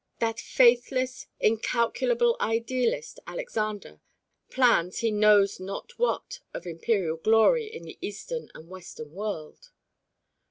That 0.17 0.39
faithless, 0.39 1.27
incalculable 1.39 2.35
idealist 2.41 3.19
Alexander, 3.27 4.01
plans 4.49 5.01
he 5.01 5.11
knows 5.11 5.59
not 5.59 5.99
what 5.99 6.39
of 6.55 6.65
imperial 6.65 7.17
glory 7.17 7.67
in 7.67 7.83
the 7.83 7.99
Eastern 8.01 8.49
and 8.55 8.67
Western 8.67 9.11
world. 9.11 9.69